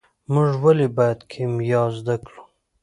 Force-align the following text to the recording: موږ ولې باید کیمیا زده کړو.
موږ 0.33 0.49
ولې 0.63 0.87
باید 0.97 1.19
کیمیا 1.31 1.81
زده 1.97 2.15
کړو. 2.25 2.41